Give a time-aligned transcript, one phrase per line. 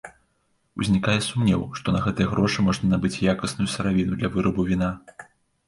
[0.83, 4.93] Узнікае сумнеў, што на гэтыя грошы можна набыць якасную сыравіну для вырабу віна.